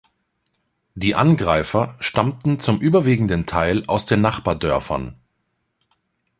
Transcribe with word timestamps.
Die 0.95 1.13
Angreifer 1.13 1.95
stammten 1.99 2.57
zum 2.59 2.81
überwiegenden 2.81 3.45
Teil 3.45 3.83
aus 3.85 4.07
den 4.07 4.19
Nachbardörfern. 4.21 5.15